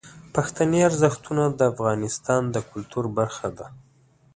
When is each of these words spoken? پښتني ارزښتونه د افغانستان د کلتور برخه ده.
پښتني 0.35 0.79
ارزښتونه 0.89 1.43
د 1.49 1.59
افغانستان 1.73 2.41
د 2.53 2.55
کلتور 2.69 3.05
برخه 3.17 3.47
ده. 3.57 3.67